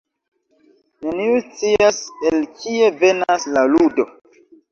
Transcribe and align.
Neniu 1.07 1.35
scias 1.49 1.99
el 2.31 2.41
kie 2.63 2.89
venas 3.05 3.47
La 3.57 3.67
Ludo. 3.75 4.09